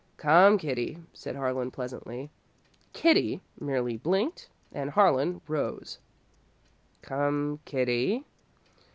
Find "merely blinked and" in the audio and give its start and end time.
3.59-4.89